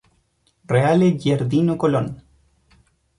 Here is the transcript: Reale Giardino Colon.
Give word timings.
Reale 0.65 1.13
Giardino 1.15 1.75
Colon. 1.77 2.07